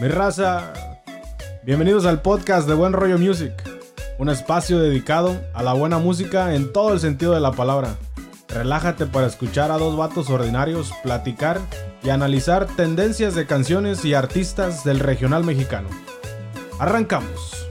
[0.00, 0.72] Mi raza,
[1.62, 3.52] bienvenidos al podcast de Buen Rollo Music,
[4.18, 7.98] un espacio dedicado a la buena música en todo el sentido de la palabra.
[8.48, 11.60] Relájate para escuchar a dos vatos ordinarios platicar
[12.02, 15.90] y analizar tendencias de canciones y artistas del regional mexicano.
[16.78, 17.68] Arrancamos.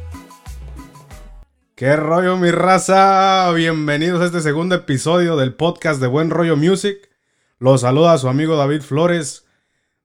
[1.73, 3.51] ¿Qué rollo mi raza?
[3.53, 7.09] Bienvenidos a este segundo episodio del podcast de Buen Rollo Music.
[7.57, 9.48] Los saluda su amigo David Flores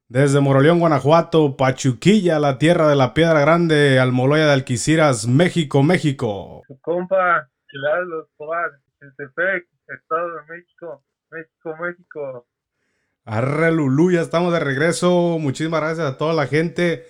[0.08, 6.62] desde Moroleón, Guanajuato, Pachuquilla, la tierra de la piedra grande, Almoloya de Alquiciras, México, México.
[6.82, 8.70] Compa, Chilalo Escobar,
[9.16, 12.46] Tepec, Estado de México, México, México.
[13.24, 15.38] Arre Lulú, ya estamos de regreso.
[15.38, 17.06] Muchísimas gracias a toda la gente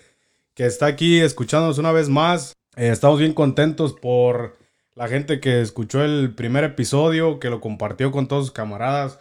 [0.55, 2.55] que está aquí escuchándonos una vez más.
[2.77, 4.57] Eh, estamos bien contentos por
[4.95, 9.19] la gente que escuchó el primer episodio, que lo compartió con todos sus camaradas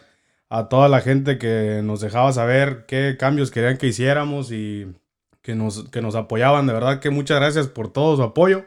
[0.54, 4.94] a toda la gente que nos dejaba saber qué cambios querían que hiciéramos y
[5.42, 6.68] que nos, que nos apoyaban.
[6.68, 8.64] De verdad que muchas gracias por todo su apoyo.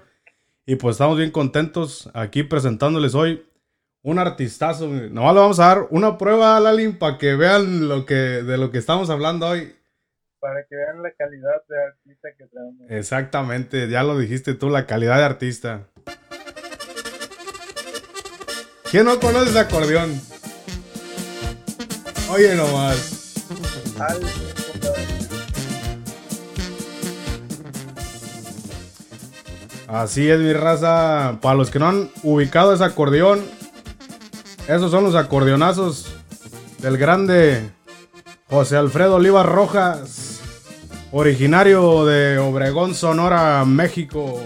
[0.65, 3.45] Y pues estamos bien contentos aquí presentándoles hoy
[4.01, 4.85] un artistazo.
[4.89, 8.57] Nomás le vamos a dar una prueba a Lalin para que vean lo que, de
[8.57, 9.73] lo que estamos hablando hoy.
[10.41, 12.85] Para que vean la calidad de artista que tenemos.
[12.89, 15.87] Exactamente, ya lo dijiste tú, la calidad de artista.
[18.91, 20.36] ¿Quién no conoce ese acordeón?
[22.29, 23.33] Oye nomás.
[29.87, 31.37] Así es mi raza.
[31.41, 33.41] Para los que no han ubicado ese acordeón,
[34.67, 36.13] esos son los acordeonazos
[36.79, 37.69] del grande
[38.49, 40.41] José Alfredo Olivas Rojas,
[41.11, 44.41] originario de Obregón, Sonora, México.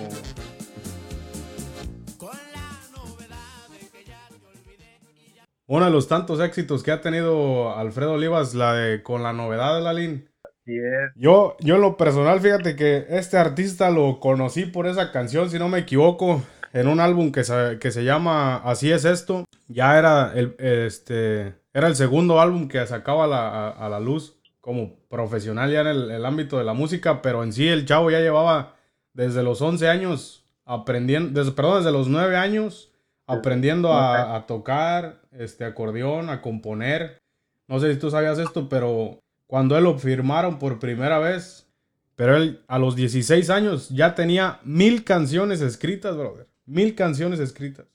[5.71, 9.73] Uno de los tantos éxitos que ha tenido Alfredo Olivas, la de Con la novedad
[9.77, 10.29] de la Lin.
[10.43, 11.13] Así es.
[11.15, 15.59] Yo, yo en lo personal, fíjate que este artista lo conocí por esa canción, si
[15.59, 19.45] no me equivoco, en un álbum que se, que se llama Así es esto.
[19.69, 24.41] Ya era el, este, era el segundo álbum que sacaba la, a, a la luz
[24.59, 28.11] como profesional ya en el, el ámbito de la música, pero en sí el chavo
[28.11, 28.75] ya llevaba
[29.13, 32.91] desde los 11 años aprendiendo, desde, perdón, desde los 9 años
[33.25, 37.21] aprendiendo a, a tocar este acordeón, a componer.
[37.67, 41.67] No sé si tú sabías esto, pero cuando él lo firmaron por primera vez,
[42.15, 46.47] pero él a los 16 años ya tenía mil canciones escritas, brother.
[46.65, 47.85] Mil canciones escritas.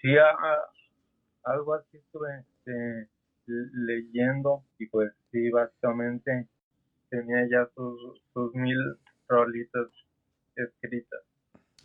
[0.00, 3.08] Sí, a- a- algo así estuve este,
[3.46, 6.48] leyendo y pues sí, básicamente
[7.08, 8.78] tenía ya sus, sus mil
[9.28, 9.88] rolitas
[10.56, 11.20] escritas.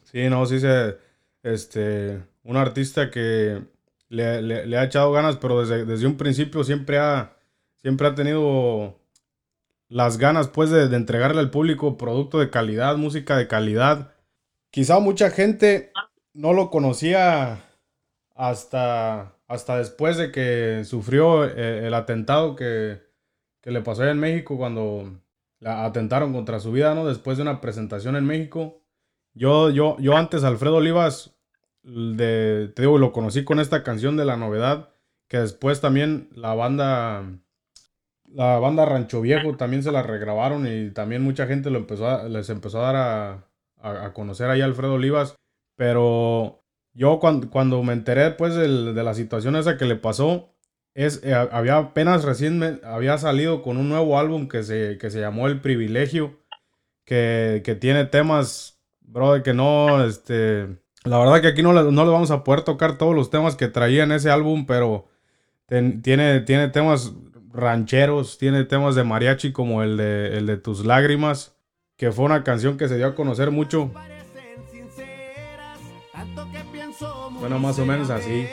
[0.04, 0.98] Sí, no, sí se,
[1.44, 3.62] este, un artista que
[4.10, 7.38] le, ha echado ganas, pero desde, un principio siempre ha,
[7.82, 9.00] siempre ha tenido
[9.90, 14.14] las ganas, pues, de, entregarle al público producto de calidad, música de calidad.
[14.72, 15.92] Quizá mucha gente
[16.34, 17.66] no lo conocía
[18.36, 23.02] hasta, hasta después de que sufrió eh, el atentado que,
[23.62, 25.20] que le pasó en México cuando
[25.60, 27.06] la atentaron contra su vida, ¿no?
[27.06, 28.82] Después de una presentación en México.
[29.34, 31.37] Yo, yo, yo antes, Alfredo Olivas,
[31.88, 34.90] de, te digo, lo conocí con esta canción de la novedad,
[35.28, 37.24] que después también la banda,
[38.30, 42.24] la banda Rancho Viejo también se la regrabaron y también mucha gente lo empezó a-
[42.28, 42.96] les empezó a dar
[43.82, 45.36] a, a- conocer ahí a Alfredo Olivas.
[45.78, 50.54] Pero yo cuando, cuando me enteré pues del- de la situación esa que le pasó,
[50.96, 55.20] es, eh, había apenas recién había salido con un nuevo álbum que se, que se
[55.22, 56.40] llamó El Privilegio,
[57.06, 62.12] que, que tiene temas, bro, que no, este, la verdad que aquí no le, no
[62.12, 65.08] vamos a poder tocar todos los temas que traía en ese álbum, pero
[65.68, 67.14] tiene, tiene temas
[67.52, 71.56] rancheros, tiene temas de mariachi como el de, el de Tus Lágrimas,
[71.96, 73.92] que fue una canción que se dio a conocer mucho.
[77.40, 78.48] Bueno, más o menos así.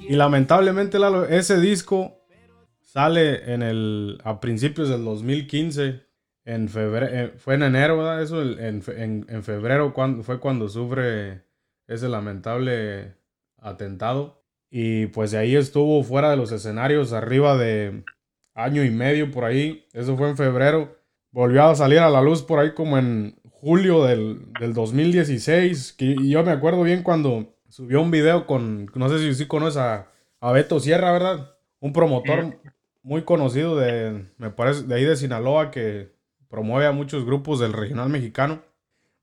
[0.00, 0.98] Y lamentablemente
[1.30, 2.18] ese disco
[2.80, 6.02] sale en el, a principios del 2015,
[6.44, 8.22] en febrero, fue en enero, ¿verdad?
[8.22, 11.42] Eso en, en- en febrero cuando, fue cuando sufre
[11.86, 13.14] ese lamentable
[13.58, 14.42] atentado.
[14.70, 18.04] Y pues de ahí estuvo fuera de los escenarios, arriba de
[18.54, 19.86] año y medio por ahí.
[19.92, 20.96] Eso fue en febrero.
[21.30, 25.92] Volvió a salir a la luz por ahí como en julio del, del 2016.
[25.92, 29.46] que- y yo me acuerdo bien cuando subió un video con, no sé si sí
[29.46, 30.10] conoces a,
[30.40, 31.54] a Beto Sierra, ¿verdad?
[31.80, 32.58] Un promotor
[33.02, 36.12] muy conocido de, me parece, de ahí de Sinaloa que
[36.52, 38.62] promueve a muchos grupos del regional mexicano.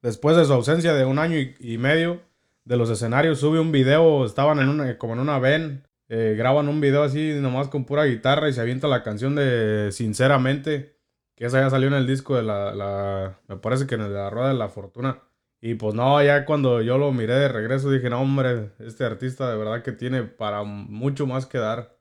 [0.02, 2.24] Después de su ausencia de un año y, medio
[2.66, 6.68] de los escenarios, sube un video, estaban en una, como en una ven, eh, graban
[6.68, 10.98] un video así nomás con pura guitarra y se avienta la canción de Sinceramente,
[11.36, 14.32] que esa ya salió en el disco de la, la me parece que en la
[14.32, 15.22] Rueda de la Fortuna.
[15.62, 19.52] Y pues no, ya cuando yo lo miré de regreso dije, no hombre, este artista
[19.52, 21.99] de verdad que tiene para mucho más que dar.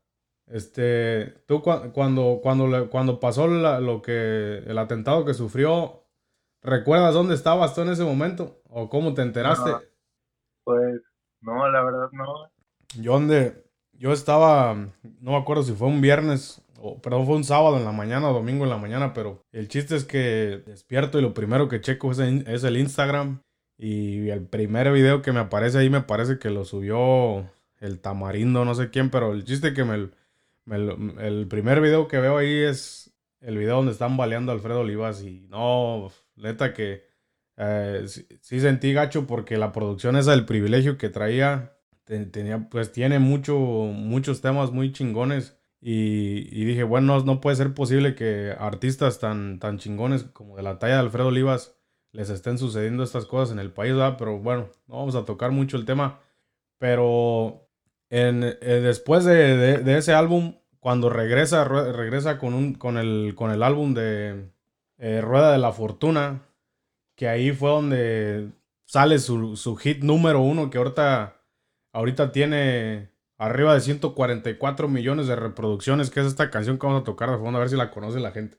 [0.50, 6.04] Este, tú cuando, cuando, cuando pasó lo que, el atentado que sufrió,
[6.62, 8.62] ¿recuerdas dónde estabas tú en ese momento?
[8.68, 9.70] ¿O cómo te enteraste?
[10.64, 11.00] pues,
[11.40, 12.50] no, la verdad no.
[13.00, 14.74] Yo donde, yo estaba,
[15.20, 18.30] no me acuerdo si fue un viernes, o perdón, fue un sábado en la mañana
[18.30, 21.80] o domingo en la mañana, pero el chiste es que despierto y lo primero que
[21.80, 23.42] checo es, es el Instagram.
[23.80, 27.48] Y el primer video que me aparece ahí me parece que lo subió
[27.78, 30.10] el tamarindo, no sé quién, pero el chiste que me,
[30.70, 33.08] el primer video que veo ahí es
[33.40, 37.06] el video donde están baleando a Alfredo Olivas y no, neta que
[37.56, 41.74] eh, sí, sentí gacho porque la producción esa del privilegio que traía
[42.04, 48.14] tenía pues tiene mucho muchos temas muy chingones y, dije bueno no puede ser posible
[48.14, 51.76] que artistas tan tan chingones como de la talla de Alfredo Olivas
[52.12, 55.76] les estén sucediendo estas cosas en el país pero bueno no vamos a tocar mucho
[55.76, 56.20] el tema
[56.78, 57.67] pero
[58.10, 64.50] eh, después de, ese álbum, cuando regresa, regresa con el álbum de
[64.98, 66.42] eh, Rueda de la Fortuna,
[67.14, 68.50] que ahí fue donde
[68.84, 71.40] sale su, su, hit número uno, que ahorita,
[71.92, 77.04] ahorita tiene arriba de 144 millones de reproducciones, que es esta canción que vamos a
[77.04, 78.58] tocar de fondo, a ver si la conoce la gente.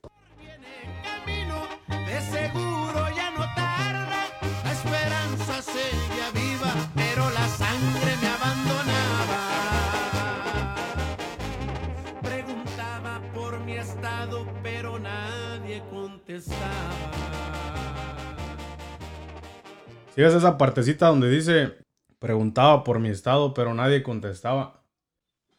[20.23, 21.77] Ves esa partecita donde dice,
[22.19, 24.83] preguntaba por mi estado, pero nadie contestaba.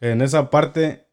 [0.00, 1.08] En esa parte,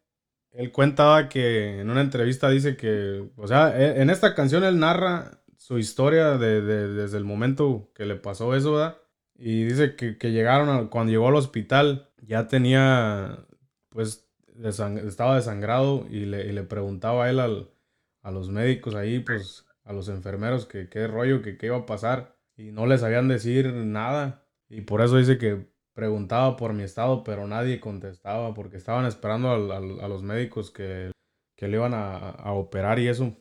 [0.50, 4.78] él cuentaba que en una entrevista dice que, o sea, e, en esta canción él
[4.78, 8.98] narra su historia de, desde el momento que le pasó eso, ¿verdad?
[9.36, 13.46] Y dice que, llegaron, cuando llegó al hospital, ya tenía,
[13.90, 14.28] pues,
[14.62, 19.92] estaba desangrado y le, y le preguntaba a él a los médicos ahí, pues a
[19.92, 23.72] los enfermeros que qué rollo, que qué iba a pasar y no les sabían decir
[23.72, 24.44] nada.
[24.68, 29.50] Y por eso dice que preguntaba por mi estado, pero nadie contestaba porque estaban esperando
[29.72, 31.12] a, los médicos que,
[31.56, 33.36] que le iban a, operar y eso.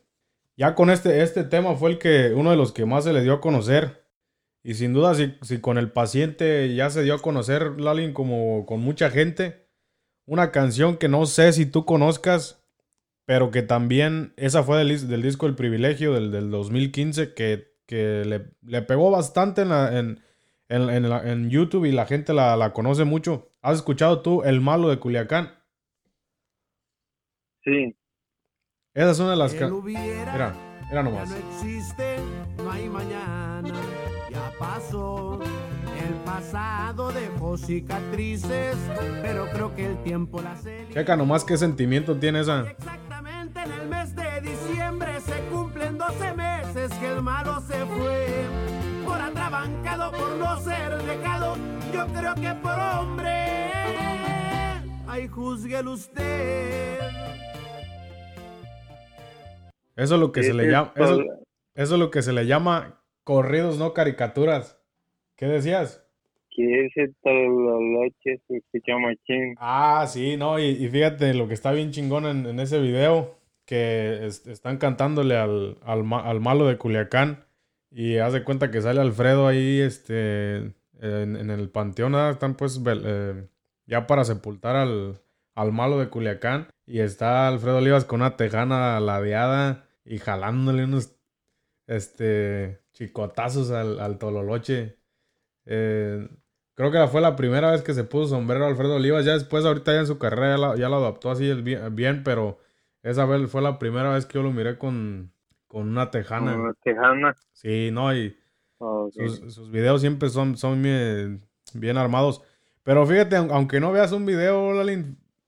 [0.55, 3.23] Ya con este, este tema fue el que uno de los que más se le
[3.23, 4.07] dio a conocer.
[4.63, 8.65] Y sin duda, si, si con el paciente ya se dio a conocer, Lalin, como
[8.65, 9.67] con mucha gente,
[10.25, 12.63] una canción que no sé si tú conozcas,
[13.25, 18.23] pero que también esa fue del, del disco El Privilegio del, del 2015 que, que
[18.25, 20.21] le, le, pegó bastante en, la, en,
[20.69, 23.49] en, en, YouTube y la gente la, la, conoce mucho.
[23.61, 25.53] ¿Has escuchado tú El Malo de Culiacán?
[27.63, 27.97] Sí.
[28.93, 29.65] Esa es una de las que...
[29.65, 30.53] Mira,
[30.89, 31.29] mira nomás.
[31.29, 32.17] no existe,
[32.57, 33.73] no hay mañana,
[34.29, 35.39] ya pasó.
[35.41, 38.75] El pasado dejó cicatrices,
[39.21, 40.63] pero creo que el tiempo las...
[40.93, 42.75] Checa nomás qué sentimiento tiene esa
[51.97, 53.71] yo creo que por hombre.
[55.07, 56.99] Ay, juzguelo usted.
[59.95, 60.93] Eso es lo que se le llama.
[60.95, 61.21] Eso,
[61.73, 64.79] eso, es lo que se le llama corridos, no caricaturas.
[65.35, 66.05] ¿Qué decías?
[66.51, 69.55] Que ese noche se escucha machín.
[69.57, 74.25] Ah, sí, no, y, fíjate lo que está bien chingón en, en ese video que
[74.25, 77.43] están cantándole al, al, malo de Culiacán
[77.91, 83.47] y haz de cuenta que sale Alfredo ahí este, en, el panteón, están pues eh,
[83.85, 85.19] ya para sepultar al,
[85.55, 91.15] al malo de Culiacán y está Alfredo Olivas con una tejana ladeada y jalándole unos
[91.87, 94.97] este, chicotazos al, al Tololoche.
[95.65, 96.29] Eh,
[96.75, 99.25] creo que fue la primera vez que se puso sombrero Alfredo Olivas.
[99.25, 102.59] Ya después, ahorita ya en su carrera ya lo, adaptó así bien, pero
[103.03, 105.31] esa vez fue la primera vez que yo lo miré con,
[105.67, 106.51] con una tejana.
[106.53, 107.35] Con una tejana.
[107.51, 108.37] Sí, no, y
[108.79, 112.41] sus, videos siempre son, son bien, armados.
[112.83, 114.73] Pero fíjate, aunque no veas un video,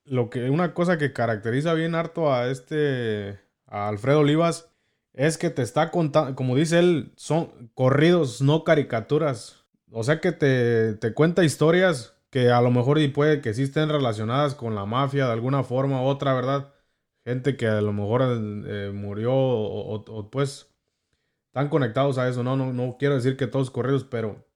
[0.05, 4.69] lo que, una cosa que caracteriza bien harto a este, a Alfredo Olivas,
[5.13, 9.65] es que te está contando, como dice él, son corridos, no caricaturas.
[9.91, 13.63] O sea que te, te cuenta historias que a lo mejor y puede que sí
[13.63, 16.71] estén relacionadas con la mafia de alguna forma u otra, ¿verdad?
[17.29, 20.68] gente que a lo mejor eh, murió o, pues
[21.49, 22.55] están conectados a eso, ¿no?
[22.55, 22.73] ¿no?
[22.73, 24.47] No quiero decir que todos corridos, pero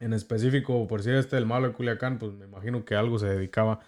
[0.00, 3.26] en específico, por si este el malo de Culiacán, pues me imagino que algo se
[3.26, 3.80] dedicaba.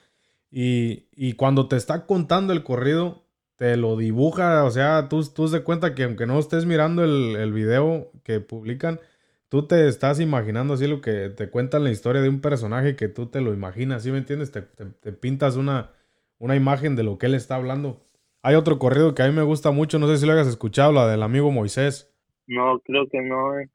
[0.50, 3.24] Y, y cuando te está contando el corrido,
[3.56, 7.36] te lo dibuja, o sea, tú, tú te cuenta que aunque no estés mirando el,
[7.36, 9.00] el video que publican,
[9.48, 13.08] tú te estás imaginando así lo que te cuentan la historia de un personaje que
[13.08, 14.50] tú te lo imaginas, ¿sí me entiendes?
[14.50, 15.90] Te, te, pintas una,
[16.38, 18.00] una imagen de lo que él está hablando.
[18.42, 20.92] Hay otro corrido que a mí me gusta mucho, no sé si lo hayas escuchado,
[20.92, 22.09] la del amigo Moisés.
[22.50, 23.58] No, creo que no.
[23.58, 23.70] Eh.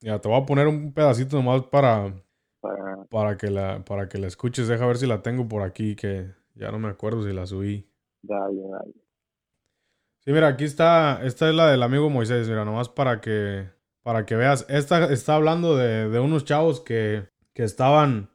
[0.00, 2.14] Ya, te voy a poner un pedacito nomás para,
[2.60, 3.04] para...
[3.10, 4.68] para, que la, para que la escuches.
[4.68, 7.86] Deja ver si la tengo por aquí, que ya no me acuerdo si la subí.
[8.22, 8.94] Dale, dale.
[10.20, 13.70] Sí, mira, aquí está, esta es la del amigo Moisés, mira, nomás para que,
[14.02, 18.30] para que veas, esta está hablando de, de unos chavos que, que estaban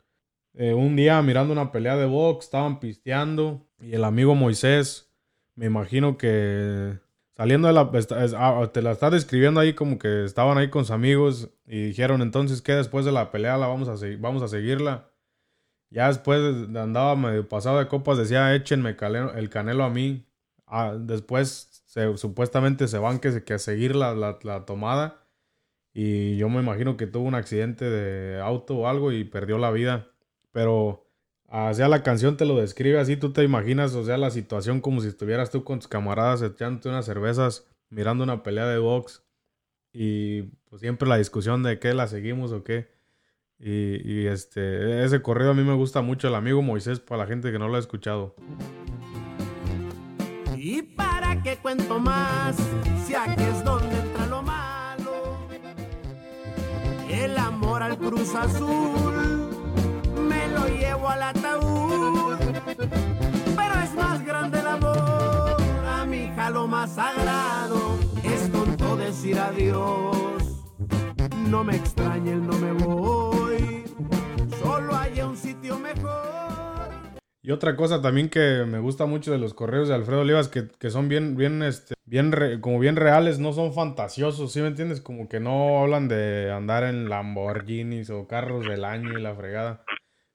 [0.56, 5.14] eh, un día mirando una pelea de box, estaban pisteando y el amigo Moisés,
[5.54, 6.98] me imagino que
[7.36, 7.90] saliendo de la...
[8.38, 12.22] Ah, te la está describiendo ahí como que estaban ahí con sus amigos y dijeron
[12.22, 15.10] entonces que después de la pelea la vamos a, vamos a seguirla.
[15.90, 16.42] Ya después
[16.76, 18.96] andaba medio pasado de copas, decía échenme
[19.36, 20.26] el canelo a mí.
[20.68, 21.84] Ah, después
[22.16, 25.26] supuestamente se van que, que a seguir la, la tomada
[25.98, 29.72] y yo me imagino que tuvo un accidente de auto o algo y perdió la
[29.72, 30.12] vida.
[30.52, 31.05] Pero,
[31.48, 34.82] o sea, la canción te lo describe así, tú te imaginas, o sea, la situación
[34.82, 39.24] como si estuvieras tú con tus camaradas echándote unas cervezas, mirando una pelea de box.
[39.94, 42.94] Y pues siempre la discusión de qué la seguimos o qué.
[43.58, 47.52] Y, este, ese corrido a mí me gusta mucho, el amigo Moisés, para la gente
[47.52, 48.36] que no lo ha escuchado.
[50.58, 52.58] ¿Y para qué cuento más?
[53.06, 54.76] Si aquí es donde entra lo más
[57.10, 59.25] el amor al Cruz Azul
[60.68, 62.38] llevo al ataúd.
[62.78, 65.58] Pero es más grande el amor,
[65.88, 70.64] a mi hija lo más sagrado es tonto decir adiós.
[71.48, 73.84] No me extrañe el no me voy,
[74.62, 76.26] solo hay un sitio mejor.
[77.42, 80.68] Y otra cosa también que me gusta mucho de los correos de Alfredo Olivas, que,
[80.68, 85.00] que son bien, bien, este, bien, como bien reales, no son fantasiosos, ¿sí me entiendes?
[85.00, 89.84] Como que no hablan de andar en Lamborghinis o carros del año y la fregada,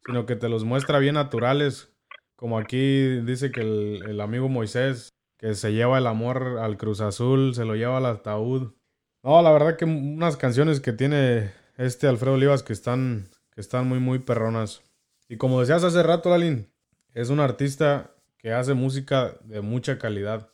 [0.05, 1.95] sino que te los muestra bien naturales,
[2.37, 7.01] como aquí dice que el, el amigo Moisés, que se lleva el amor al Cruz
[7.01, 8.73] Azul, se lo lleva al ataúd.
[9.23, 13.89] No, la verdad que unas canciones que tiene este Alfredo Olivas que están, que están
[13.89, 14.83] muy, muy perronas.
[15.29, 16.67] Y como decías hace rato, Lalín,
[17.15, 20.49] es un artista que hace música de mucha calidad.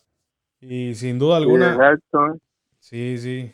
[0.61, 1.73] Y sin duda alguna.
[1.73, 2.39] Exacto.
[2.81, 3.53] Sí, sí.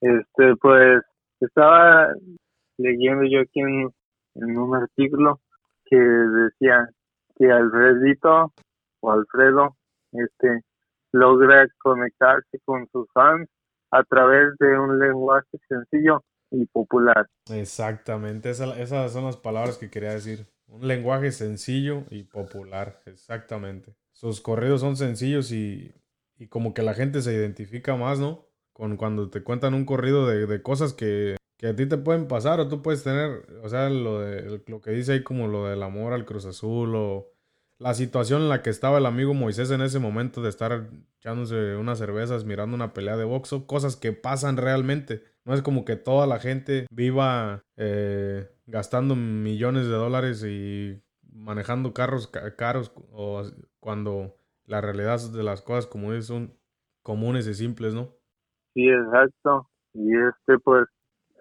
[0.00, 1.02] Este, pues,
[1.40, 2.08] estaba
[2.76, 3.90] leyendo yo aquí en,
[4.44, 5.40] un artículo
[5.84, 6.88] que decía
[7.36, 8.52] que Alfredito
[9.00, 9.76] o Alfredo,
[10.12, 10.62] este,
[11.12, 13.48] logra conectarse con sus fans
[13.90, 17.26] a través de un lenguaje sencillo y popular.
[17.50, 20.46] Exactamente, esas son las palabras que quería decir.
[20.66, 23.94] Un lenguaje sencillo y popular, exactamente.
[24.12, 25.94] Sus corridos son sencillos y,
[26.36, 28.44] y, como que la gente se identifica más, ¿no?
[28.74, 32.28] Con cuando te cuentan un corrido de, de cosas que, que, a ti te pueden
[32.28, 35.66] pasar o tú puedes tener, o sea, lo, de, lo que dice ahí como lo
[35.66, 37.28] del amor al Cruz Azul o
[37.78, 40.88] la situación en la que estaba el amigo Moisés en ese momento de estar
[41.18, 45.22] echándose unas cervezas, mirando una pelea de boxeo, cosas que pasan realmente.
[45.44, 51.00] No es como que toda la gente viva eh, gastando millones de dólares y
[51.32, 53.42] manejando carros caros o
[53.80, 54.34] cuando
[54.66, 56.54] la realidad de las cosas como es son
[57.02, 58.14] comunes y simples, ¿no?
[58.74, 59.68] Sí, exacto.
[59.94, 60.84] Y este, pues,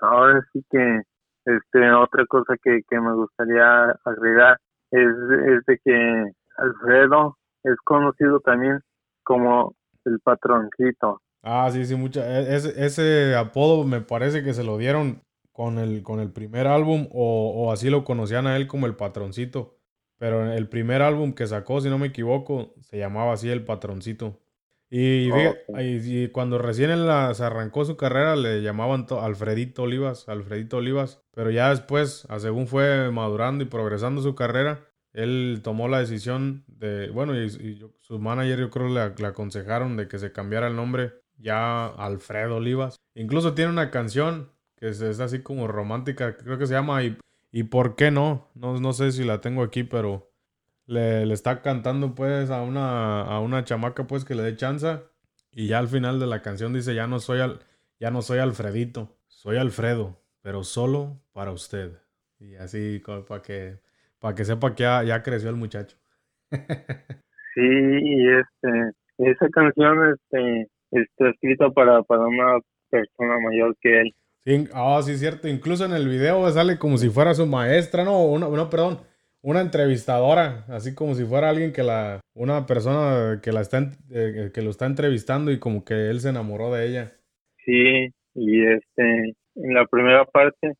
[0.02, 1.02] ahora sí que,
[1.46, 4.60] este, otra cosa que, que me gustaría agregar
[4.92, 5.08] es,
[5.48, 8.80] es de que Alfredo es conocido también
[9.24, 9.76] como
[10.06, 11.22] el patroncito.
[11.44, 12.26] Ah, sí, sí, mucha.
[12.28, 16.68] E, ese, ese apodo me parece que se lo dieron con el, con el primer
[16.68, 19.76] álbum o, o, así lo conocían a él como el patroncito.
[20.18, 24.40] Pero el primer álbum que sacó, si no me equivoco, se llamaba así el patroncito.
[24.90, 25.30] Y,
[25.78, 31.22] y, cuando recién se arrancó su carrera le llamaban Alfredito Olivas, Alfredito Olivas.
[31.34, 37.10] Pero ya después, según fue madurando y progresando su carrera, él tomó la decisión de,
[37.10, 41.14] bueno, y, su manager yo creo le, le, aconsejaron de que se cambiara el nombre
[41.38, 42.96] ya Alfredo Olivas.
[43.16, 47.18] Incluso tiene una canción que es, así como romántica, creo que se llama y,
[47.52, 48.50] y por qué no?
[48.54, 50.32] no, no sé si la tengo aquí, pero
[50.88, 55.04] le, le, está cantando pues a una, a una chamaca pues que le dé chanza
[55.52, 57.60] y ya al final de la canción dice ya no soy al,
[58.00, 61.94] ya no soy Alfredito, soy Alfredo, pero solo para usted.
[62.40, 63.80] Y así para que
[64.20, 65.98] para que sepa que ya, creció el muchacho.
[67.56, 74.16] sí, y este esa canción este está escrita para, para una persona mayor que él.
[74.46, 75.48] Sí, ah, sí, cierto.
[75.48, 79.00] Incluso en el video sale como si fuera su maestra, no, no, perdón,
[79.48, 83.80] una entrevistadora, así como si fuera alguien que la, una persona que la está,
[84.12, 87.14] eh, que lo está entrevistando y como que él se enamoró de ella.
[87.64, 90.74] Sí, y este, en la primera parte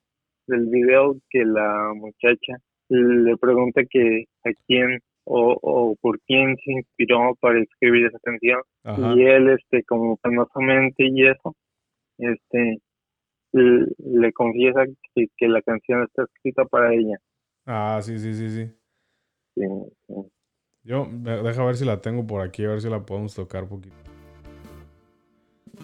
[0.48, 2.58] del video que la muchacha
[2.90, 8.62] le pregunta que a quién o, o por quién se inspiró para escribir esa canción
[9.16, 11.54] y él este como penosamente y eso
[12.18, 12.80] este
[13.54, 17.18] le, confiesa que, que, la canción está escrita para ella
[17.68, 18.74] ah sí sí sí sí.
[19.56, 19.64] Sí,
[20.84, 23.70] yo deja ver si la tengo por aquí a ver si la podemos tocar un
[23.70, 23.96] poquito.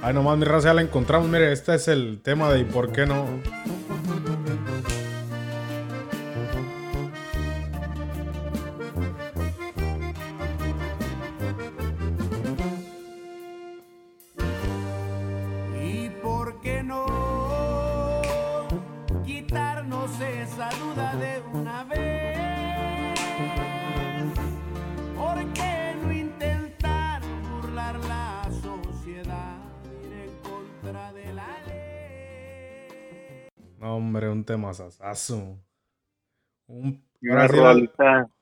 [0.02, 1.30] Ay nomás mi raza ya la encontramos.
[1.30, 3.26] Mire este es el tema de ¿y por qué no?
[33.84, 35.58] Hombre, un tema sasazo.
[36.68, 37.58] Un, ahora, sí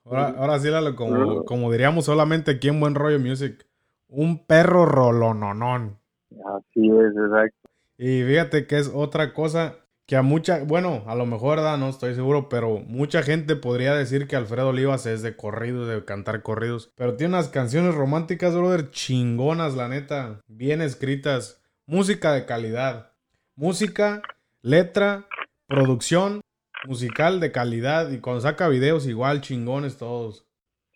[0.04, 3.66] ahora, sí como, como, diríamos solamente aquí en Buen Rollo Music,
[4.08, 5.98] un perro rolononón.
[6.30, 7.70] Así es, exacto.
[7.98, 12.14] Y fíjate que es otra cosa que a mucha, bueno, a lo mejor no estoy
[12.14, 16.92] seguro, pero mucha gente podría decir que Alfredo Olivas es de corridos, de cantar corridos.
[16.96, 20.40] Pero tiene unas canciones románticas, brother, chingonas, la neta.
[20.48, 21.62] Bien escritas.
[21.86, 23.12] Música de calidad.
[23.54, 24.22] Música,
[24.62, 25.26] letra
[25.66, 26.40] producción
[26.86, 30.46] musical de calidad y cuando saca videos igual chingones todos.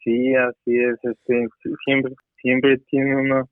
[0.02, 1.48] Sí, así es, este,
[1.84, 3.44] siempre, siempre tiene una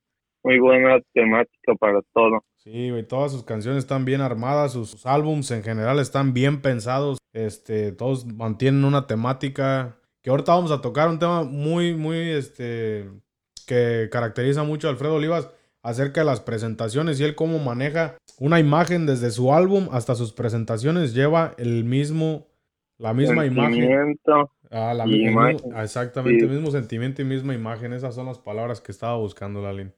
[0.44, 2.44] muy buena temática para todo.
[2.56, 7.18] Sí, y todas sus canciones están bien armadas, sus, álbums en general están bien pensados,
[7.32, 13.10] este, todos mantienen una temática que ahorita vamos a tocar un tema muy, muy, este,
[13.66, 15.50] que caracteriza mucho a Alfredo Olivas
[15.84, 20.32] acerca de las presentaciones y él cómo maneja una imagen desde su álbum hasta sus
[20.32, 22.48] presentaciones lleva el mismo
[22.98, 24.18] la misma imagen.
[24.70, 27.92] Ah, la misma, exactamente el mismo sentimiento y misma imagen.
[27.92, 29.92] Esas son las palabras que estaba buscando Lalin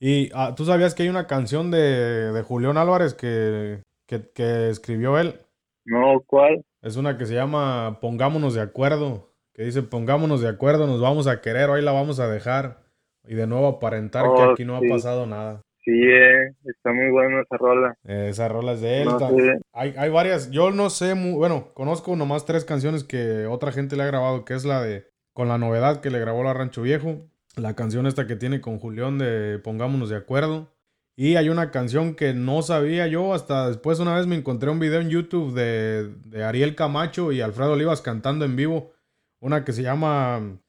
[0.00, 4.70] y ah, tú sabías que hay una canción de, de Julián Álvarez que, que, que
[4.70, 5.40] escribió él
[5.84, 10.86] no cuál es una que se llama Pongámonos de acuerdo que dice pongámonos de acuerdo
[10.86, 12.87] nos vamos a querer hoy la vamos a dejar
[13.28, 15.62] y de nuevo aparentar que oh, aquí no ha pasado nada.
[15.84, 17.96] Sí, eh, está muy buena esa rola.
[18.04, 19.08] esa rola es de él.
[19.72, 24.02] hay, hay, varias, yo no sé, bueno, conozco nomás tres canciones que otra gente le
[24.02, 27.30] ha grabado, que es la de Con la novedad que le grabó la Rancho Viejo,
[27.56, 30.74] la canción esta que tiene con Julián de Pongámonos de Acuerdo.
[31.16, 34.78] Y hay una canción que no sabía yo, hasta después una vez me encontré un
[34.78, 38.92] video en YouTube de, de Ariel Camacho y Alfredo Olivas cantando en vivo,
[39.40, 40.60] una que se llama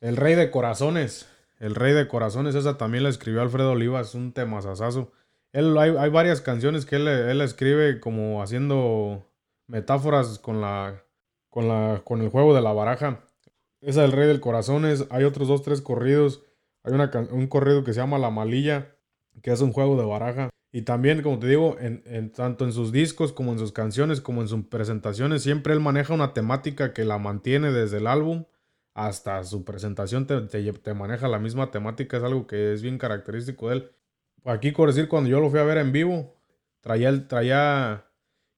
[0.00, 1.28] El Rey de Corazones.
[1.58, 5.12] El Rey de Corazones, esa también la escribió Alfredo Olivas, un temazazazo.
[5.52, 9.26] Él, hay, hay, varias canciones que él, él, escribe como haciendo
[9.66, 11.02] metáforas con la,
[11.48, 13.24] con la, con el juego de la baraja.
[13.80, 16.42] Esa del Rey del Corazones, hay otros dos, tres corridos.
[16.82, 18.94] Hay una, un corrido que se llama La Malilla,
[19.42, 20.50] que es un juego de baraja.
[20.72, 24.20] Y también, como te digo, en, en, tanto en sus discos como en sus canciones,
[24.20, 28.44] como en sus presentaciones, siempre él maneja una temática que la mantiene desde el álbum
[28.96, 33.68] hasta su presentación te, te, maneja la misma temática, es algo que es bien característico
[33.68, 33.92] de él.
[34.46, 36.34] Aquí, por decir, cuando yo lo fui a ver en vivo,
[36.80, 38.06] traía, traía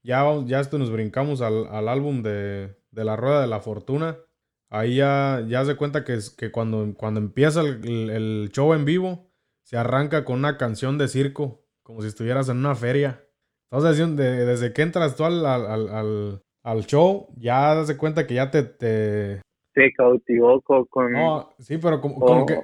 [0.04, 4.16] ya, ya esto nos brincamos al, álbum de, de, La Rueda de la Fortuna.
[4.70, 9.32] Ahí ya, ya se cuenta que, que cuando, cuando empieza el, show en vivo,
[9.64, 13.24] se arranca con una canción de circo, como si estuvieras en una feria.
[13.72, 19.92] Entonces, desde que entras tú al, al, show, ya se cuenta que ya te, te
[19.92, 21.12] cautivó con...
[21.12, 22.60] No, sí, pero como, que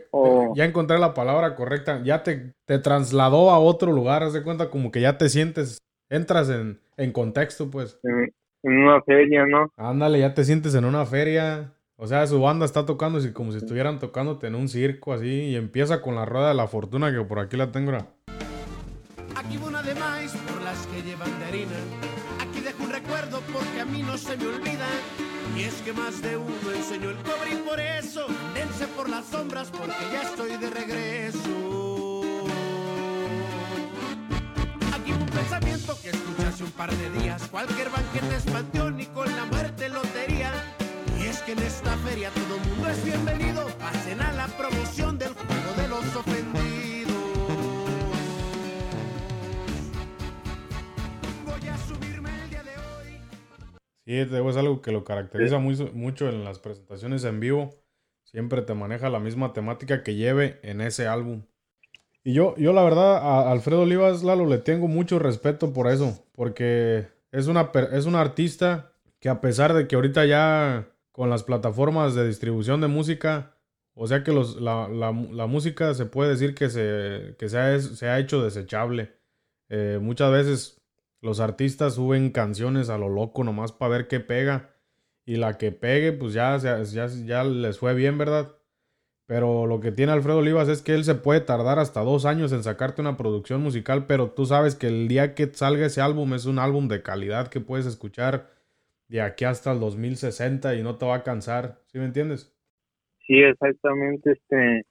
[0.55, 4.71] ya encontré la palabra correcta, ya te, te trasladó a otro lugar, haz de cuenta
[4.71, 7.99] como que ya te sientes, entras en, en contexto, pues.
[8.03, 9.71] En, una feria, ¿no?
[9.77, 11.75] Ándale, ya te sientes en una feria.
[11.97, 15.51] O sea, su banda está tocando así como si estuvieran tocándote en un circo así
[15.51, 17.93] y empieza con la rueda de la fortuna que por aquí la tengo.
[19.37, 21.77] Aquí una de maíz por las que llevan de harina.
[22.41, 24.87] Aquí dejo un recuerdo porque a mí no se me olvida
[25.57, 29.27] y es que más de uno enseñó el cobre y por eso dense por las
[29.27, 32.23] sombras porque ya estoy de regreso.
[34.93, 37.43] Aquí un pensamiento que escuché hace un par de días.
[37.51, 40.53] Cualquier banquete es panteón y con la muerte lotería.
[41.21, 43.67] Y es que en esta feria todo mundo es bienvenido.
[43.79, 46.64] Pasen a la promoción del juego de los ofendidos.
[54.05, 57.71] Sí, es algo que lo caracteriza muy, mucho en las presentaciones en vivo.
[58.25, 61.45] Siempre te maneja la misma temática que lleve en ese álbum.
[62.23, 66.27] Y yo, yo la verdad, a Alfredo Olivas, Lalo, le tengo mucho respeto por eso.
[66.33, 71.45] Porque es, una, es un artista que a pesar de que ahorita ya con las
[71.45, 73.57] plataformas de distribución de música,
[73.95, 78.09] o sea que los, la, música se puede decir que se, que se, ha, se
[78.09, 79.13] ha hecho desechable.
[79.71, 80.84] Eh, muchas veces
[81.25, 84.75] los artistas suben canciones a lo loco nomás para ver qué pega.
[85.25, 88.53] Y la que pegue, pues ya, ya, ya les fue bien, ¿verdad?
[89.27, 92.53] Pero lo que tiene Alfredo Olivas es que él se puede tardar hasta dos años
[92.53, 96.35] en sacarte una producción musical, pero tú sabes que el día que salga ese álbum
[96.35, 98.51] es un álbum de calidad que puedes escuchar
[99.09, 102.55] de aquí hasta el 2060 y no te va a cansar, ¿sí me entiendes?
[103.27, 104.33] Sí, exactamente.
[104.33, 104.83] Este,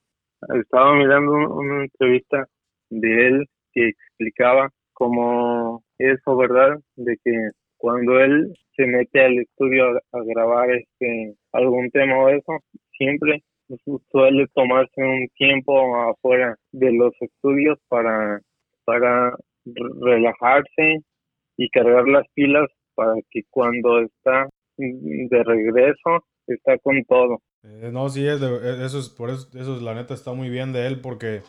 [0.60, 2.48] estaba mirando una entrevista
[2.90, 4.72] de él que explicaba
[5.04, 6.80] cómo eso, ¿verdad?
[6.96, 7.32] De que
[7.78, 12.60] cuando él se mete al estudio a, grabar este algún tema o eso,
[12.98, 13.44] siempre
[14.12, 18.40] suele tomarse un tiempo afuera de los estudios para
[18.86, 19.36] para
[19.66, 21.00] relajarse
[21.58, 27.42] y cargar las pilas para que cuando está de regreso está con todo.
[27.64, 30.50] Eh, no, sí, es e, eso es por eso, eso es, la neta está muy
[30.50, 31.42] bien de él porque,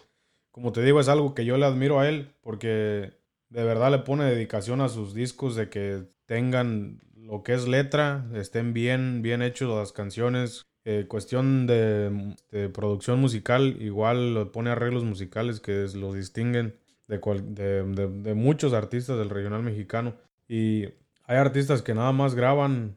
[0.51, 3.24] como te digo, es algo que yo le admiro a él porque
[3.55, 8.27] de verdad le pone dedicación a sus discos de que tengan lo que es letra,
[8.35, 10.67] estén bien, bien hechos las canciones.
[10.85, 12.35] Eh, cuestión de,
[12.75, 16.75] producción musical, igual pone arreglos musicales que los distinguen
[17.07, 20.17] de, muchos artistas del regional mexicano.
[20.49, 20.87] Y
[21.23, 22.97] hay artistas que nada más graban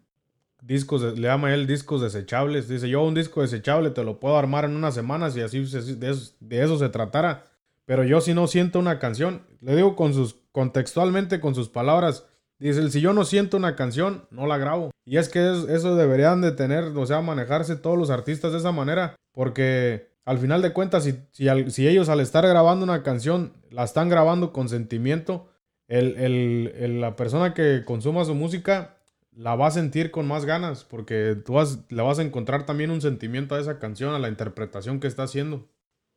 [0.64, 2.68] discos, le llama él discos desechables.
[2.68, 6.10] Dice, yo un disco desechable te lo puedo armar en unas semanas y así de
[6.10, 7.46] eso, de eso se tratara.
[7.88, 12.28] Pero yo si no siento una canción, le digo con sus, contextualmente con sus palabras,
[12.60, 14.92] dice, si yo no siento una canción, no la grabo.
[15.06, 18.74] Y es que eso deberían de tener, o sea, manejarse todos los artistas de esa
[18.74, 23.54] manera, porque al final de cuentas, si, si, si ellos al estar grabando una canción,
[23.72, 25.48] la están grabando con sentimiento,
[25.88, 28.98] el, el, la persona que consuma su música
[29.32, 32.92] la va a sentir con más ganas, porque tú vas, le vas a encontrar también
[32.92, 35.70] un sentimiento a esa canción, a la interpretación que está haciendo.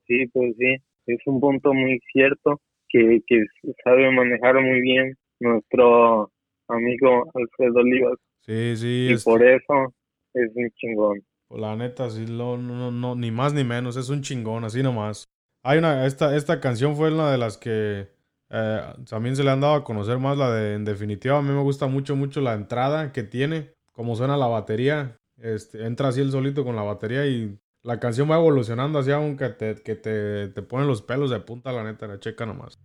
[0.09, 3.45] Sí, pues sí, es un punto muy cierto que, que
[3.85, 6.31] sabe manejar muy bien nuestro
[6.69, 8.19] amigo Alfredo Olivas.
[8.41, 9.09] Sí, sí.
[9.13, 9.95] Y por eso
[10.35, 11.23] es un chingón.
[11.49, 14.83] Pues la neta, sí, no, no, no, ni más ni menos, es un chingón, así
[14.83, 15.29] nomás.
[15.63, 18.09] Hay una, esta, esta canción fue una de las que
[18.51, 21.39] eh, también se le han dado a conocer más la de En definitiva.
[21.39, 25.17] A mí me gusta mucho, mucho la entrada que tiene, como suena la batería.
[25.39, 29.49] Este, entra así el solito con la batería y la canción va evolucionando así aunque
[29.51, 32.79] te, que te, te ponen los pelos de punta, la neta, la checa nomás.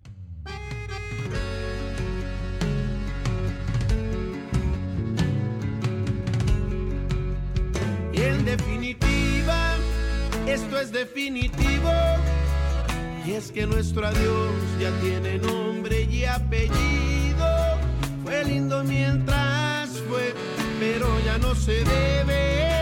[8.26, 9.76] en definitiva,
[10.48, 11.92] esto es definitivo
[13.26, 17.46] y es que nuestro adiós ya tiene nombre y apellido.
[18.24, 20.34] Fue lindo mientras fue,
[20.80, 22.75] pero ya no se debe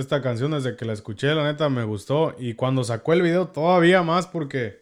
[0.00, 2.34] esta canción desde que la escuché, la neta me gustó.
[2.38, 4.80] Y cuando sacó el video, todavía más porque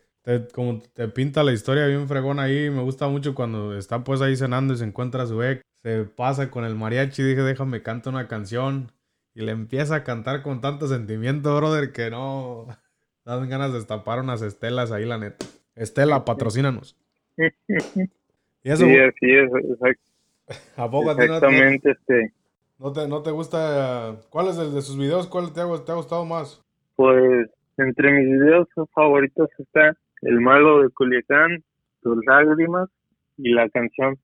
[0.52, 2.70] como te pinta la historia bien fregón ahí.
[2.70, 5.62] Me gusta mucho cuando está pues ahí cenando y se encuentra a su ex.
[5.82, 8.92] Se pasa con el mariachi y dije, déjame cantar una canción.
[9.34, 12.66] Y le empieza a cantar con tanto sentimiento, brother, que no...
[13.24, 15.44] Dan ganas de destapar unas estelas ahí, la neta.
[15.74, 16.96] Estela, patrocínanos.
[17.36, 18.84] ¿Y eso?
[18.86, 20.02] Sí, así es, exacto.
[20.76, 22.32] ¿A poco Exactamente, este...
[22.78, 24.16] ¿No te, ¿No te gusta?
[24.30, 25.26] ¿Cuál es el de sus videos?
[25.26, 26.62] ¿Cuál te ha, te ha gustado más?
[26.94, 31.64] Pues entre mis videos favoritos está el Mago de Culiacán,
[32.02, 32.88] Tus Lágrimas
[33.36, 34.16] y la canción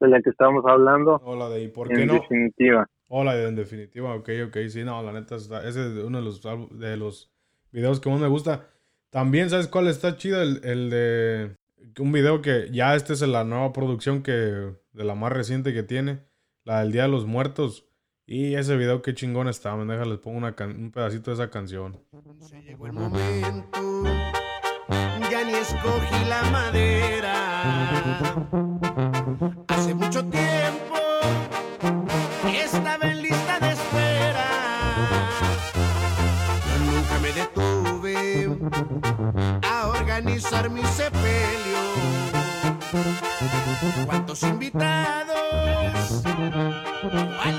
[0.00, 1.20] de la que estamos hablando.
[1.22, 2.86] Hola de ¿y por qué en definitiva.
[3.08, 6.42] Hola de en definitiva, ok, ok, sí, no, la neta, ese es uno de los,
[6.78, 7.30] de los
[7.72, 8.68] videos que más me gusta.
[9.10, 10.40] También, ¿sabes cuál está chido?
[10.40, 11.56] El, el de
[11.98, 15.82] un video que ya este es la nueva producción que de la más reciente que
[15.82, 16.20] tiene,
[16.64, 17.87] la del Día de los Muertos.
[18.30, 21.48] Y ese video qué chingón está, me deja, les pongo una un pedacito de esa
[21.48, 21.98] canción.
[22.40, 24.04] Se llegó el momento
[25.30, 27.64] ya ni escogí la madera.
[29.68, 30.96] Hace mucho tiempo
[32.44, 34.46] estaba en lista de espera.
[36.66, 38.58] Yo nunca me detuve
[39.62, 41.78] a organizar mi sepelio.
[44.06, 45.38] ¿Cuántos invitados?
[47.02, 47.57] ¿Cuáles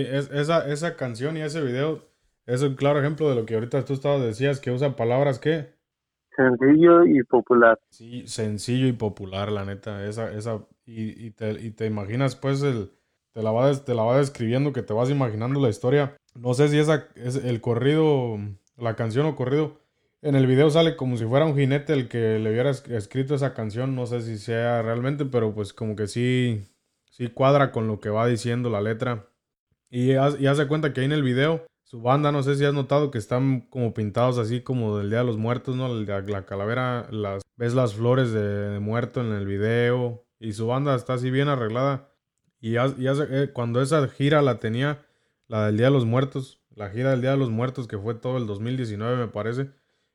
[0.00, 2.04] Es, esa, esa canción y ese video
[2.46, 5.76] es un claro ejemplo de lo que ahorita tú estabas decías, que usa palabras que...
[6.36, 7.78] Sencillo y popular.
[7.90, 10.06] Sí, sencillo y popular, la neta.
[10.06, 12.92] Esa, esa, y, y, te, y te imaginas, pues, el,
[13.32, 16.16] te, la va, te la va describiendo, que te vas imaginando la historia.
[16.36, 18.38] No sé si esa es el corrido,
[18.76, 19.80] la canción o corrido.
[20.22, 23.34] En el video sale como si fuera un jinete el que le hubiera es- escrito
[23.34, 23.96] esa canción.
[23.96, 26.62] No sé si sea realmente, pero pues como que sí,
[27.10, 29.27] sí cuadra con lo que va diciendo la letra.
[29.90, 32.64] Y, haz- y hace cuenta que ahí en el video, su banda, no sé si
[32.64, 35.94] has notado que están como pintados así como del Día de los Muertos, ¿no?
[35.94, 40.24] De la calavera, las, ves las flores de, muerto en el video.
[40.40, 42.10] Y su banda está así bien arreglada.
[42.60, 45.04] Y, haz- eh, cuando esa gira la tenía,
[45.48, 48.14] la del Día de los Muertos, la gira del Día de los Muertos, que fue
[48.14, 49.70] todo el 2019, me parece.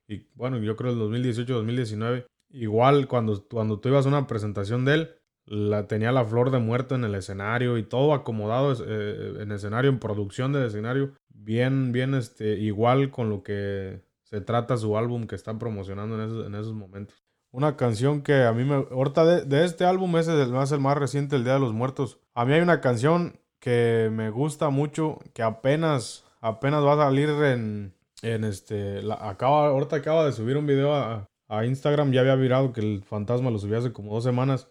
[0.08, 2.26] Y bueno, yo creo el 2018-2019.
[2.50, 5.10] Igual cuando, cuando tú ibas a una presentación de él,
[5.46, 9.90] la, tenía la flor de muerto en el escenario y todo acomodado eh, en escenario,
[9.90, 11.14] en producción de escenario.
[11.30, 16.22] Bien, bien, este, igual con lo que se trata su álbum que están promocionando en
[16.30, 17.24] esos, en esos momentos.
[17.52, 18.76] Una canción que a mí me...
[18.76, 21.60] Ahorita de, de este álbum, ese es el más, el más reciente, El Día de
[21.60, 22.20] los Muertos.
[22.34, 27.30] A mí hay una canción que me gusta mucho, que apenas, apenas va a salir
[27.30, 29.04] en, en este...
[29.04, 32.82] La, acaba, ahorita acaba de subir un video a, a Instagram, ya había virado que
[32.82, 34.68] el fantasma lo subió hace como dos semanas.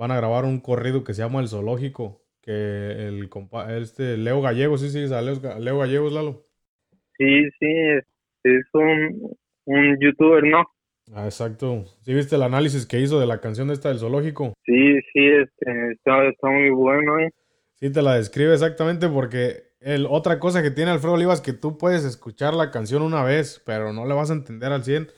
[0.00, 4.40] Van a grabar un corrido que se llama El Zoológico, que el compa, este Leo
[4.40, 6.46] Gallego, sí, sí, Leo, Leo Gallegos, Lalo.
[7.18, 8.04] Sí, sí, es,
[8.44, 9.36] es un,
[9.66, 10.64] un youtuber, ¿no?
[11.12, 11.84] Ah, exacto.
[12.00, 14.54] ¿Sí viste el análisis que hizo de la canción esta del zoológico?
[14.64, 17.30] Sí, sí, este, está, está muy bueno, ¿eh?
[17.74, 21.52] Sí, te la describe exactamente porque el, otra cosa que tiene Alfredo Olivas es que
[21.52, 25.08] tú puedes escuchar la canción una vez, pero no le vas a entender al 100.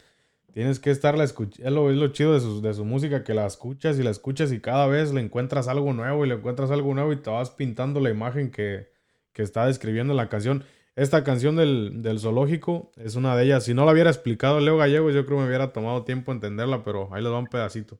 [0.52, 1.90] Tienes que estarla escuchando.
[1.90, 4.60] Es lo, chido de su, de su música, que la escuchas y la escuchas y
[4.60, 8.00] cada vez le encuentras algo nuevo y le encuentras algo nuevo y te vas pintando
[8.00, 8.90] la imagen que,
[9.32, 10.64] que está describiendo la canción.
[10.94, 13.64] Esta canción del, del zoológico es una de ellas.
[13.64, 16.84] Si no la hubiera explicado Leo Gallegos, yo creo que me hubiera tomado tiempo entenderla,
[16.84, 17.98] pero ahí les va un pedacito.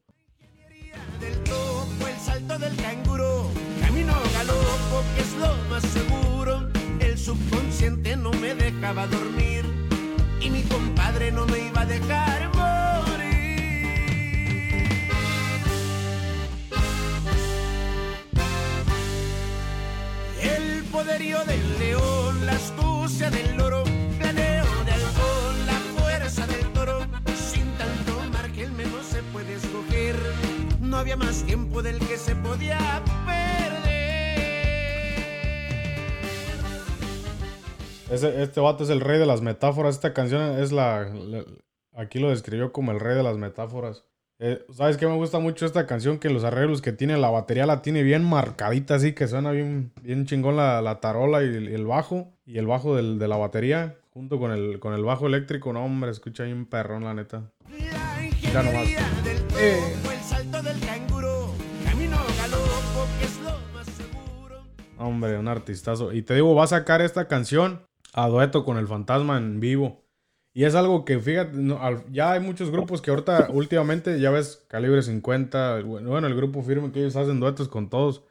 [1.22, 6.68] el salto del canguro, camino galopo, es lo más seguro.
[7.00, 9.64] El subconsciente no me dejaba dormir
[10.38, 12.31] y mi compadre no me iba a dejar
[21.04, 23.82] poderío del león, la astucia del loro,
[24.18, 27.00] planeo de halcón, la fuerza del toro.
[27.36, 30.14] Sin tanto margen menos se puede escoger.
[30.80, 32.78] No había más tiempo del que se podía
[33.26, 33.72] perder.
[38.10, 39.96] Ese, este vato es el rey de las metáforas.
[39.96, 41.44] Esta canción es la, la-
[41.94, 44.04] Aquí lo describió como el rey de las metáforas.
[44.44, 46.18] Eh, ¿Sabes qué me gusta mucho esta canción?
[46.18, 49.92] Que los arreglos que tiene, la batería la tiene bien marcadita, así que suena bien,
[50.02, 52.32] bien chingón la, la tarola y el, bajo.
[52.44, 55.72] Y el bajo del- de la batería, junto con el, con el bajo eléctrico.
[55.72, 57.52] No, hombre, escucha bien perrón, la neta.
[58.52, 58.88] La nomás.
[59.60, 59.94] Eh.
[64.98, 66.12] Hombre, un artistazo.
[66.12, 70.01] Y te digo, va a sacar esta canción a dueto con el fantasma en vivo.
[70.54, 71.56] Y es algo que, fíjate,
[72.10, 76.92] ya hay muchos grupos que ahorita, últimamente, ya ves, Calibre 50, bueno, el grupo firme
[76.92, 78.22] que ellos hacen duetos con todos.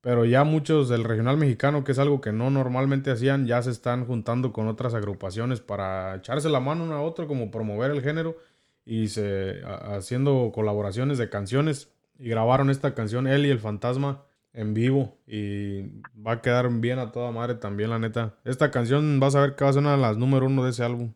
[0.00, 3.70] Pero ya muchos del regional mexicano, que es algo que no normalmente hacían, ya se
[3.70, 8.02] están juntando con otras agrupaciones para echarse la mano uno a otro, como promover el
[8.02, 8.36] género
[8.84, 11.92] y se, haciendo colaboraciones de canciones.
[12.18, 15.18] Y grabaron esta canción, él y el fantasma, en vivo.
[15.26, 18.34] Y va a quedar bien a toda madre también, la neta.
[18.44, 20.70] Esta canción vas a ver que va a ser una de las número uno de
[20.70, 21.12] ese álbum.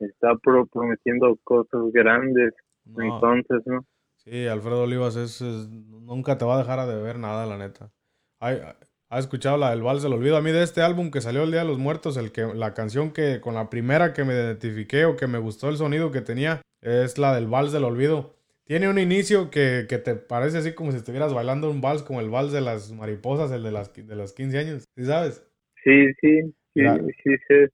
[0.00, 2.52] Está pro- prometiendo cosas grandes,
[2.84, 3.84] No, entonces, ¿no?
[4.16, 7.90] sí, Alfredo Olivas es, es- nunca te va a dejar de ver nada, la neta.
[8.40, 8.58] Ay,
[9.10, 10.36] ¿Has escuchado la del Vals del Olvido?
[10.36, 12.74] A mí de este álbum que salió el Día de los Muertos, el que, la
[12.74, 16.20] canción que con la primera que me identifiqué o que me gustó el sonido que
[16.20, 18.34] tenía es la del Vals del Olvido.
[18.64, 22.20] Tiene un inicio que, que te parece así como si estuvieras bailando un vals como
[22.20, 24.84] el vals de las mariposas, el de, las, de los 15 años.
[24.94, 25.42] ¿Sí sabes?
[25.82, 26.82] Sí, sí, sí,
[27.24, 27.70] sí sé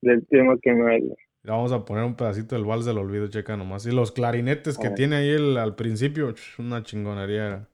[0.00, 1.14] del tema que me habla.
[1.42, 3.86] Le vamos a poner un pedacito del vals del olvido, checa nomás.
[3.86, 4.94] Y los clarinetes que Ah.
[4.94, 7.68] tiene ahí el- al principio, una chingonería era.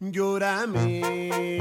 [0.00, 1.57] Llórame.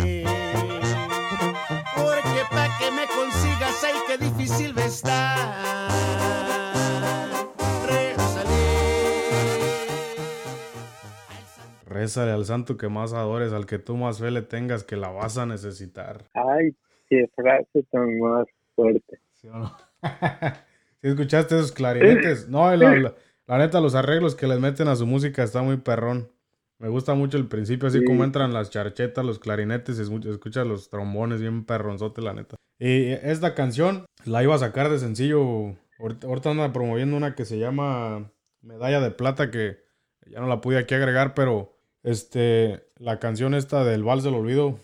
[12.07, 15.09] Rézale al santo que más adores, al que tú más fe le tengas, que la
[15.09, 16.23] vas a necesitar.
[16.33, 16.73] Ay,
[17.09, 19.19] qué frase tan más fuerte.
[19.33, 19.75] ¿Sí o no?
[21.01, 22.47] ¿Sí escuchaste esos clarinetes?
[22.47, 23.13] No, la, la-
[23.45, 26.31] la neta, los arreglos que les meten a su música está muy perrón.
[26.79, 28.05] Me gusta mucho el principio, así Sí.
[28.05, 32.55] como entran las charchetas, los clarinetes, escucha, escucha los trombones, bien perronzote, la neta.
[32.79, 35.75] Y esta canción la iba a sacar de sencillo.
[35.99, 39.77] Ahorita anda promoviendo una que se llama Medalla de Plata, que
[40.25, 41.76] ya no la pude aquí agregar, pero
[42.07, 44.79] este, la canción esta del Vals del Olvido,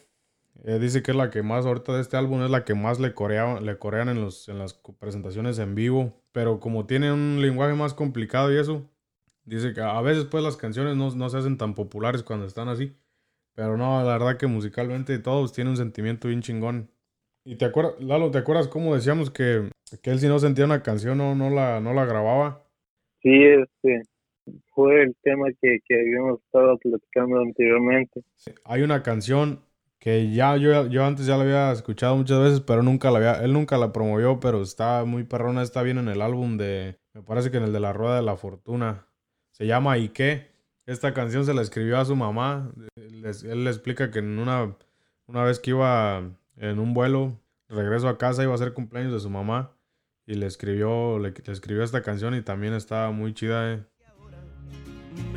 [0.65, 2.99] eh, dice que es la que más, ahorita de este álbum, es la que más
[2.99, 3.13] le,
[3.61, 6.21] le corean en, los, en las presentaciones en vivo.
[6.33, 8.89] Pero como tiene un lenguaje más complicado y eso,
[9.45, 12.67] dice que a veces pues las canciones no, no se hacen tan populares cuando están
[12.67, 12.93] así.
[13.55, 16.89] Pero no, la verdad que musicalmente todos tienen un sentimiento bien chingón.
[17.45, 19.69] Y te acuerdas, Lalo, ¿te acuerdas cómo decíamos que,
[20.01, 22.63] que él si no sentía una canción no, no, la, no la grababa?
[23.21, 24.03] Sí, este
[24.73, 28.23] fue el tema que, que habíamos estado platicando anteriormente.
[28.65, 29.61] Hay una canción
[29.99, 33.43] que ya yo, yo antes ya la había escuchado muchas veces, pero nunca la había,
[33.43, 37.21] él nunca la promovió, pero está muy perrona, está bien en el álbum de, me
[37.21, 39.07] parece que en el de la Rueda de la Fortuna.
[39.51, 40.51] Se llama ¿Y qué?
[40.85, 42.73] Esta canción se la escribió a su mamá.
[42.95, 44.75] Él le explica que en una,
[45.27, 46.21] una vez que iba
[46.57, 49.71] en un vuelo, regreso a casa, iba a ser cumpleaños de su mamá.
[50.25, 53.83] Y le escribió, le, le escribió esta canción y también está muy chida, eh.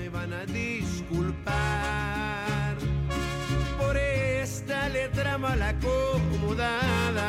[0.08, 1.56] Van a disculpar
[3.78, 7.24] por esta letra mal acomodada.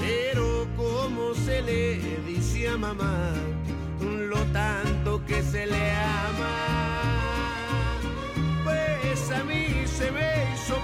[0.00, 3.32] Pero como se le dice a mamá,
[4.00, 7.96] lo tanto que se le ama,
[8.64, 10.76] pues a mí se me hizo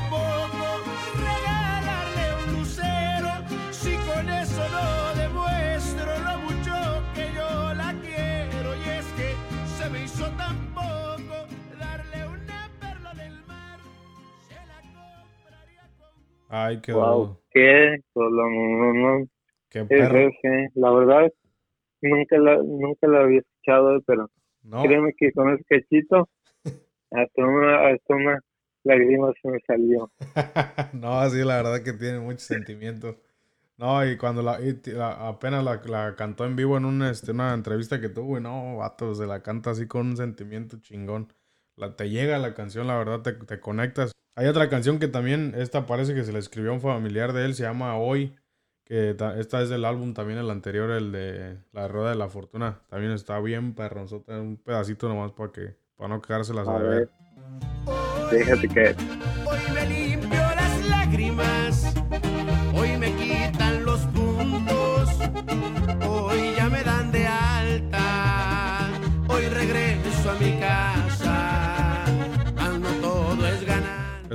[16.49, 19.27] Ay, qué Wow, qué no,
[19.71, 20.35] qué es perro.
[20.75, 21.33] La verdad,
[22.03, 24.31] nunca la, nunca la había escuchado, pero
[24.63, 26.29] No, créeme que con ese cachito,
[27.13, 28.41] hasta una, hasta una
[28.85, 30.11] lágrima se me salió.
[30.95, 33.21] no, sí, la verdad que tiene mucho sentimiento.
[33.79, 37.11] No, y cuando la, y ti- la- apenas la, la cantó en vivo en una,
[37.11, 40.79] este, una entrevista que tuvo, y no, vato, se la canta así con un sentimiento
[40.81, 41.33] chingón.
[41.77, 44.13] La, te llega la canción, la verdad, te, te conectas.
[44.39, 47.45] Hay otra canción que también, esta parece que se le escribió a un familiar de
[47.45, 48.37] él, se llama Hoy,
[48.85, 52.29] que ta- esta es del álbum también, el anterior, el de La Rueda de la
[52.29, 52.79] Fortuna.
[52.89, 57.11] También está bien perronzota, un pedacito nomás para que, para no quedárselas a ver,
[58.31, 58.95] déjate caer.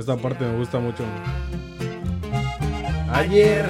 [0.04, 1.02] Esta parte me gusta mucho.
[3.10, 3.64] Ayer,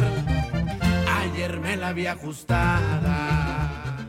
[1.08, 4.08] ayer me la vi ajustada.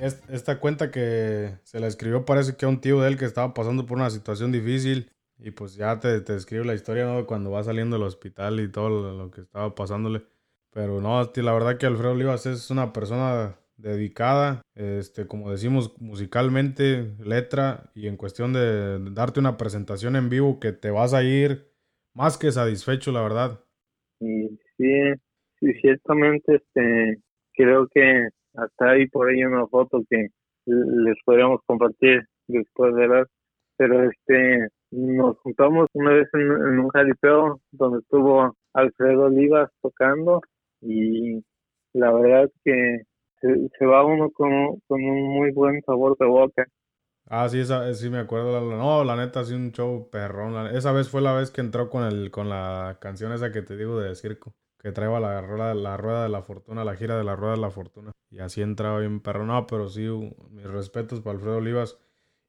[0.00, 3.24] Es- Esta cuenta que se la escribió parece que a un tío de él que
[3.24, 7.24] estaba pasando por una situación difícil y pues ya te, te escribe la historia, ¿no?
[7.24, 10.24] Cuando va saliendo del hospital y todo lo, lo que estaba pasándole.
[10.72, 17.14] Pero no, la verdad que Alfredo Olivas es una persona dedicada, este, como decimos, musicalmente,
[17.24, 21.68] letra y en cuestión de darte una presentación en vivo que te vas a ir
[22.12, 23.60] más que satisfecho, la verdad.
[24.18, 27.22] Sí, sí, ciertamente, este,
[27.54, 30.26] creo que hasta hay por ahí una foto que
[30.66, 33.26] les podríamos compartir después de ver,
[33.76, 40.40] pero este, nos juntamos una vez en, en un jaripeo donde estuvo Alfredo Olivas tocando
[40.80, 41.44] y
[41.92, 43.02] la verdad que
[43.40, 44.50] se, se va uno con,
[44.86, 46.66] con un muy buen sabor de boca.
[47.30, 48.60] Ah, sí, esa, sí me acuerdo.
[48.76, 50.74] No, la neta, sí, un show perrón.
[50.74, 53.76] esa vez fue la vez que entró con el, con la canción esa que te
[53.76, 54.54] digo de circo.
[54.78, 55.42] Que traía la
[55.74, 58.12] la rueda de la fortuna, la gira de la rueda de la fortuna.
[58.30, 59.48] Y así entraba bien perrón.
[59.48, 60.06] No, pero sí,
[60.50, 61.98] mis respetos para Alfredo Olivas.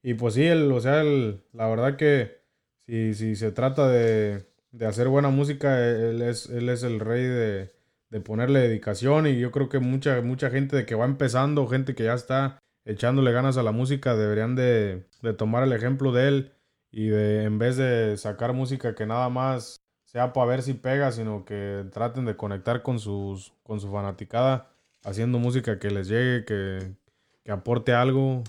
[0.01, 2.39] Y pues sí, el, o sea, el- la verdad que
[2.85, 7.23] si, si se trata de, de hacer buena música, él es, él es el rey
[7.23, 7.71] de,
[8.09, 9.27] de ponerle dedicación.
[9.27, 12.59] Y yo creo que mucha, mucha gente de que va empezando, gente que ya está
[12.85, 16.51] echándole ganas a la música, deberían de, de tomar el ejemplo de él
[16.91, 21.11] y de en vez de sacar música que nada más sea para ver si pega,
[21.11, 24.71] sino que traten de conectar con sus con su fanaticada,
[25.03, 26.95] haciendo música que les llegue, que,
[27.43, 28.43] que aporte algo,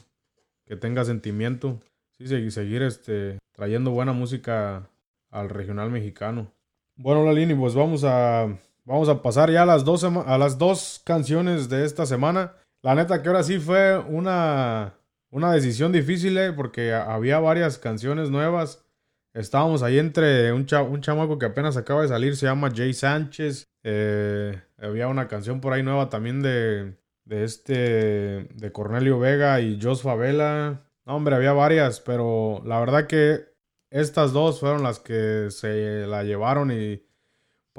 [0.65, 1.81] que tenga sentimiento.
[2.17, 4.89] Sí, seguir, seguir este, trayendo buena música
[5.31, 6.51] al regional mexicano.
[6.97, 8.59] Bueno, Lalini, pues vamos a,
[8.91, 12.55] vamos a pasar ya a las, dos, a las dos canciones de esta semana.
[12.83, 14.95] La neta que ahora sí fue una,
[15.31, 18.85] una decisión difícil, eh, porque había varias canciones nuevas.
[19.33, 23.69] Estábamos ahí entre un, un chamaco que apenas acaba de salir, se llama Jay Sánchez.
[23.85, 29.81] Eh, había una canción por ahí nueva también de, de este, de Cornelio Vega y
[29.81, 30.83] Jos Favela.
[31.07, 33.55] No, hombre, había varias, pero la verdad que
[33.91, 37.05] estas dos fueron las que se la llevaron y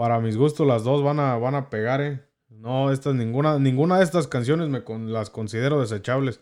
[0.02, 2.26] para mis gustos las dos van a, van a pegar, eh.
[2.50, 4.82] No, estas, ninguna, ninguna de estas canciones me
[5.12, 6.42] las considero desechables.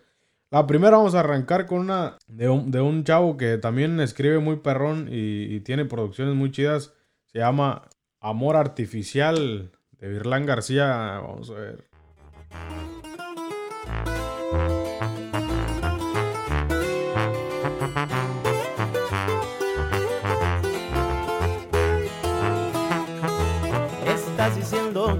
[0.49, 4.39] La primera vamos a arrancar con una de un, de un chavo que también escribe
[4.39, 6.93] muy perrón y, tiene producciones muy chidas.
[7.25, 7.89] Se llama
[8.21, 11.19] Amor Artificial de Virlán García.
[11.21, 11.89] Vamos a ver.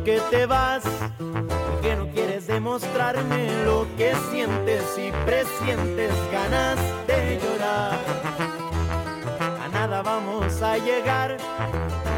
[0.04, 0.84] Que te vas
[1.82, 6.78] que no quieres demostrarme lo que sientes y presientes ganas
[7.08, 7.98] de llorar.
[9.64, 11.38] A nada vamos a llegar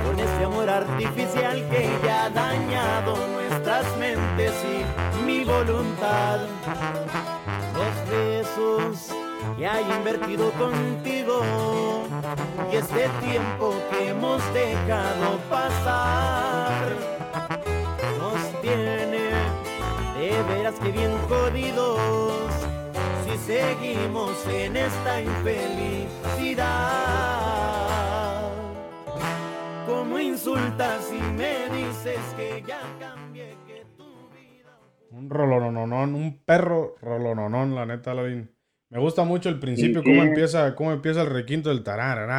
[0.06, 6.40] con este amor artificial que ya ha dañado nuestras mentes y mi voluntad.
[7.76, 9.16] Los besos
[9.58, 11.44] que hay invertido contigo
[12.72, 16.51] y este tiempo que hemos dejado pasar
[20.44, 22.00] verás que bien jodidos
[23.26, 26.68] si seguimos en esta infelicidad.
[29.86, 34.78] Como insultas y me dices que ya cambié, que tu vida.
[35.12, 38.50] Un rolononón, un perro rolononón, la neta, Lavin.
[38.90, 42.30] Me gusta mucho el principio, cómo empieza, cómo empieza el requinto del tarar,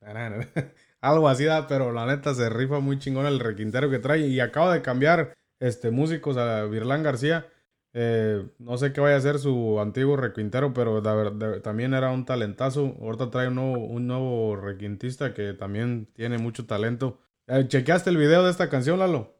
[1.02, 4.40] algo así da, pero la neta se rifa muy chingón el requintero que trae y
[4.40, 7.46] acaba de cambiar este, músicos a Virlán García.
[7.92, 11.02] Eh, no sé qué vaya a ser su antiguo requintero, pero
[11.62, 12.96] también era un talentazo.
[13.00, 17.18] Ahorita trae un nuevo, un nuevo requintista que también tiene mucho talento.
[17.46, 19.34] Eh, ¿Chequeaste el video de esta canción, Lalo?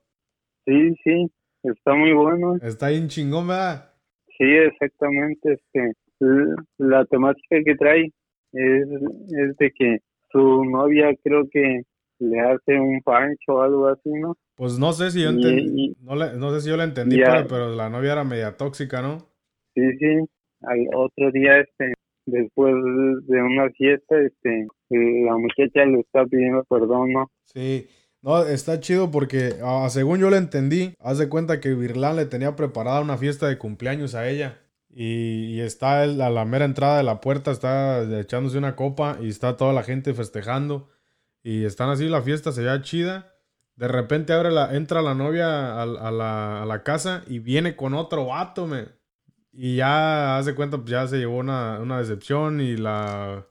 [0.66, 1.30] Sí, sí,
[1.62, 2.56] está muy bueno.
[2.62, 3.92] Está bien chingón, ¿verdad?
[4.36, 5.52] Sí, exactamente.
[5.52, 5.94] Este,
[6.78, 8.12] la temática que trae
[8.52, 8.88] es,
[9.28, 9.98] es de que
[10.32, 11.82] su novia creo que
[12.20, 14.36] le hace un pancho o algo así, ¿no?
[14.54, 17.88] Pues no sé si yo entendí, no, no, sé si yo la entendí, pero, la
[17.88, 19.18] novia era media tóxica, ¿no?
[19.74, 20.28] Sí, sí.
[20.62, 21.94] Al otro día, este,
[22.26, 22.74] después
[23.26, 27.30] de una fiesta, este, la muchacha le está pidiendo perdón, ¿no?
[27.44, 27.86] Sí.
[28.22, 32.54] No, está chido porque ah, según yo le entendí, hace cuenta que Virlán le tenía
[32.54, 34.58] preparada una fiesta de cumpleaños a ella.
[34.90, 39.16] Y, y está él, a la mera entrada de la puerta, está echándose una copa
[39.22, 40.88] y está toda la gente festejando.
[41.42, 43.34] Y están así, la fiesta se ve chida.
[43.76, 48.66] De repente abre la, entra la novia a, la, casa y viene con otro vato,
[48.66, 48.88] me.
[49.52, 53.46] Y ya hace cuenta, pues ya se llevó una, decepción y la.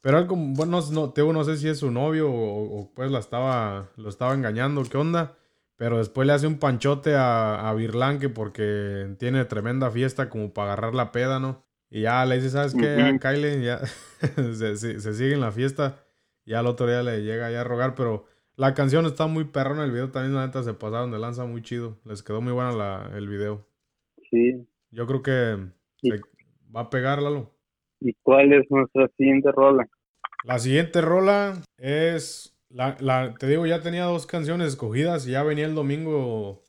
[0.00, 3.90] Pero él como, bueno, no, no sé si es su novio o, pues la estaba,
[3.96, 5.36] lo estaba engañando, qué onda.
[5.76, 10.72] Pero después le hace un panchote a, a Virlanque porque tiene tremenda fiesta como para
[10.72, 11.66] agarrar la peda, ¿no?
[11.90, 13.18] Y ya le dice, ¿sabes qué?
[13.20, 13.80] Kyle, ya
[14.54, 16.05] se, se, sigue en la fiesta.
[16.46, 18.24] Ya al otro día le llega ya a rogar, pero
[18.56, 21.60] la canción está muy perrona, el video también la neta se pasaron de lanza muy
[21.60, 21.98] chido.
[22.04, 23.66] Les quedó muy buena la, el video.
[24.30, 24.66] Sí.
[24.90, 25.58] Yo creo que
[26.74, 27.52] va a pegar, Lalo.
[28.00, 29.88] ¿Y cuál es nuestra siguiente rola?
[30.44, 35.42] La siguiente rola es, la, la, te digo, ya tenía dos canciones escogidas y ya
[35.42, 36.62] venía el domingo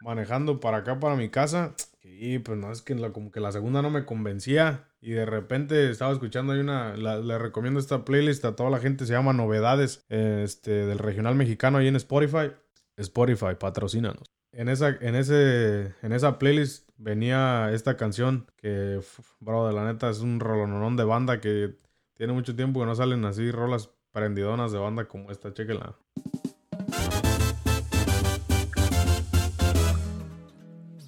[0.00, 1.74] manejando para acá, para mi casa.
[2.02, 4.88] Y pues no, es que la, como que la segunda no me convencía.
[5.04, 9.04] Y de repente estaba escuchando, hay una, le recomiendo esta playlist a toda la gente,
[9.04, 12.52] se llama Novedades este, del regional mexicano ahí en Spotify.
[12.96, 14.30] Spotify, patrocínanos.
[14.52, 19.00] En esa, en, ese, en esa playlist venía esta canción que,
[19.40, 21.74] bro, de la neta es un rolononón de banda que
[22.14, 25.96] tiene mucho tiempo que no salen así rolas prendidonas de banda como esta, chequenla.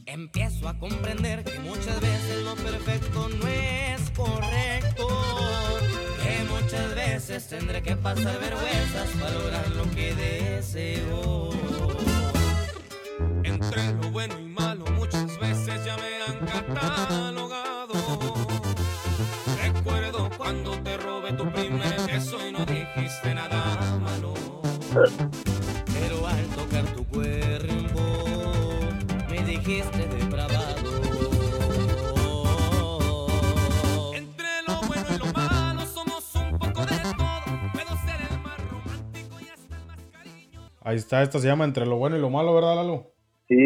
[0.06, 3.83] Empiezo a comprender que muchas veces lo perfecto no es
[4.14, 5.08] correcto.
[6.22, 11.50] Que muchas veces tendré que pasar vergüenzas para lograr lo que deseo.
[13.42, 17.94] Entre lo bueno y malo muchas veces ya me han catalogado.
[19.62, 24.34] Recuerdo cuando te robé tu primer beso y no dijiste nada malo.
[25.92, 28.00] Pero al tocar tu cuerpo
[29.28, 30.06] me dijiste
[40.94, 43.10] Ahí está, esta se llama Entre lo bueno y lo malo, ¿verdad, Lalo?
[43.48, 43.56] Sí,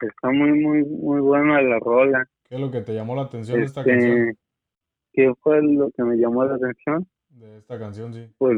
[0.00, 2.26] está muy, muy, muy buena la rola.
[2.48, 4.38] ¿Qué es lo que te llamó la atención de esta Este, canción?
[5.12, 7.06] ¿Qué fue lo que me llamó la atención?
[7.28, 8.30] De esta canción, sí.
[8.38, 8.56] Pues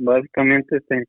[0.00, 1.04] básicamente este,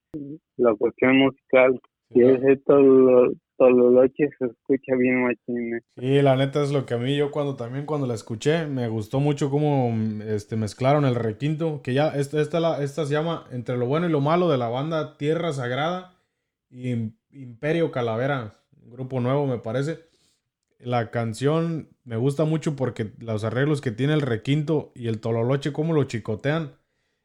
[0.58, 1.82] la cuestión musical.
[2.12, 5.76] Sí, Y la- ese tolo- tololoche se escucha bien machín.
[5.76, 5.82] ¿eh?
[5.98, 8.90] Sí, la neta es lo que a mí yo cuando también cuando la escuché me
[8.90, 9.94] gustó mucho cómo
[10.26, 14.12] este, mezclaron el requinto, que ya esta, esta, la- se llama Entre lo bueno y
[14.12, 16.18] lo malo de la banda Tierra Sagrada
[16.70, 20.00] y Im- Imperio Calavera, un grupo nuevo me parece.
[20.80, 25.74] La canción me gusta mucho porque los arreglos que tiene el requinto y el tololoche,
[25.74, 26.74] cómo lo chicotean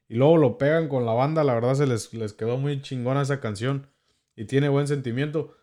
[0.08, 3.22] y luego lo pegan con la banda, la verdad se les, les quedó muy chingona
[3.22, 3.88] esa canción
[4.36, 5.56] y tiene buen sentimiento.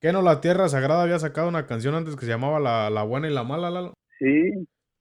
[0.00, 3.02] ¿Qué no la Tierra Sagrada había sacado una canción antes que se llamaba La, la
[3.02, 3.94] Buena y la Mala, Lalo?
[4.18, 4.50] Sí,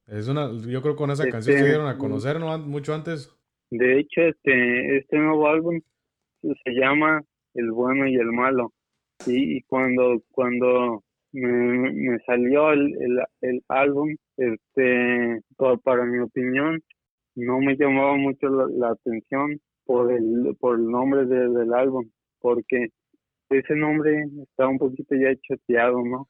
[0.08, 2.52] Es una, yo creo que con esa Este, canción se dieron a conocer, ¿no?
[2.54, 3.34] An- Mucho antes.
[3.72, 5.80] de hecho este, este nuevo álbum
[6.42, 7.22] se llama
[7.54, 8.74] El bueno y el malo.
[9.26, 16.20] Y, y cuando, cuando me, me salió el, el, el álbum, este, pa- para mi
[16.20, 16.82] opinión,
[17.36, 22.10] no me llamaba mucho la, la atención por el, por el nombre de- del álbum,
[22.40, 22.90] porque
[23.50, 26.30] ese nombre está un poquito ya choteado, ¿no?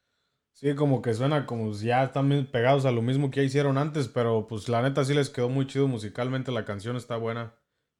[0.53, 4.07] Sí, como que suena como ya están pegados a lo mismo que ya hicieron antes,
[4.09, 7.53] pero pues la neta sí les quedó muy chido musicalmente, la canción está buena,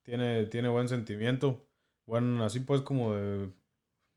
[0.04, 1.66] tiene, tiene buen sentimiento,
[2.06, 3.54] bueno, así pues como de,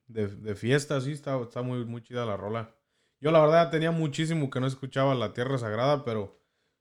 [0.09, 2.75] de, fiesta, sí, está, está muy, muy chida la rola.
[3.21, 6.37] Yo la verdad tenía muchísimo que no escuchaba La Tierra Sagrada, pero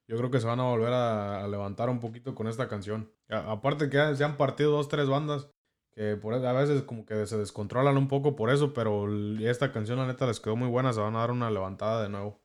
[0.07, 3.11] yo creo que se van a volver a, levantar un poquito con esta canción.
[3.29, 5.50] Aparte que se han partido dos, tres bandas
[5.91, 9.07] que por, a veces como que se descontrolan un poco por eso, pero
[9.39, 12.09] esta canción la neta les quedó muy buena, se van a dar una levantada de
[12.09, 12.39] nuevo.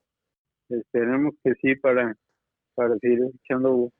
[0.69, 2.17] Esperemos que sí para,
[2.75, 3.93] para seguir escuchando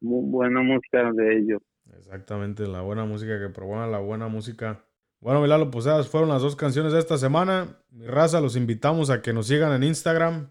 [0.00, 1.60] mu- buena música de ellos.
[1.98, 4.84] Exactamente, la buena música que promueva la buena música.
[5.20, 7.78] Bueno, Milalo, pues esas fueron las dos canciones de esta semana.
[7.90, 10.50] Mi raza, los invitamos a que nos sigan en Instagram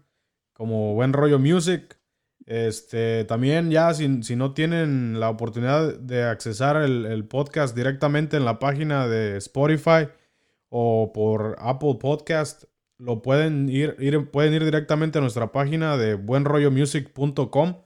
[0.52, 1.96] como Buen Rollo Music.
[2.46, 8.44] Este, también ya si, si no tienen la oportunidad de accesar el, podcast directamente en
[8.44, 10.08] la página de Spotify
[10.68, 12.64] o por Apple Podcast,
[12.98, 17.76] lo pueden ir, ir- pueden ir directamente a nuestra página de buenrollomusic.com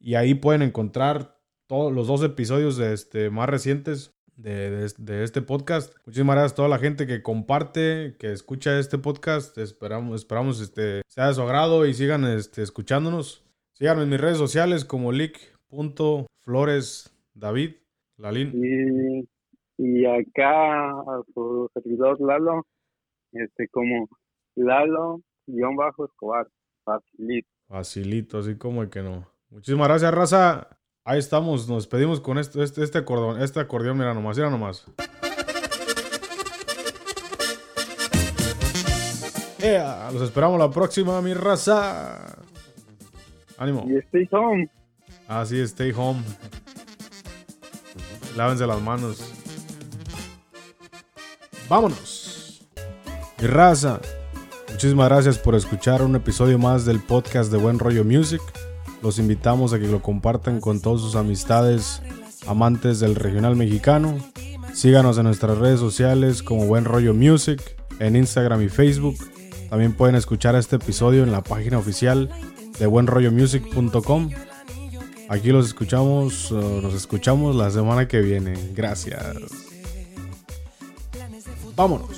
[0.00, 5.92] y ahí pueden encontrar todos los dos episodios de este, más recientes de este podcast.
[6.06, 9.58] Muchísimas gracias a toda la gente que comparte, que escucha este podcast.
[9.58, 13.44] Esperamos, esperamos este, sea de su agrado y sigan este, escuchándonos.
[13.78, 17.76] Síganme en mis redes sociales como leak.floresdavid.
[18.16, 18.50] Lalín.
[18.52, 19.28] Y,
[19.76, 22.66] y acá a su servidor Lalo,
[23.30, 24.08] este como
[24.56, 26.48] Lalo guion bajo Escobar,
[26.82, 27.48] facilito.
[27.68, 29.28] Facilito, así como que no.
[29.48, 30.80] Muchísimas gracias, raza.
[31.04, 34.84] Ahí estamos, nos pedimos con este, este, este acordeón, este acordeón, mira nomás, mira nomás.
[39.60, 40.10] ¡Ea!
[40.12, 42.47] los esperamos la próxima, mi raza.
[43.58, 43.84] Ánimo.
[43.88, 44.68] Y stay home.
[45.26, 46.20] Así es, stay home.
[48.36, 49.32] Lávense las manos.
[51.68, 52.66] Vámonos.
[53.40, 54.00] Mi raza.
[54.70, 58.40] Muchísimas gracias por escuchar un episodio más del podcast de Buen Rollo Music.
[59.02, 62.00] Los invitamos a que lo compartan con todas sus amistades
[62.46, 64.16] amantes del regional mexicano.
[64.72, 67.60] Síganos en nuestras redes sociales como Buen Rollo Music,
[67.98, 69.16] en Instagram y Facebook.
[69.68, 72.30] También pueden escuchar este episodio en la página oficial
[72.78, 74.30] de buenrollomusic.com.
[75.28, 78.54] Aquí los escuchamos, nos escuchamos la semana que viene.
[78.74, 79.22] Gracias.
[81.76, 82.17] Vámonos.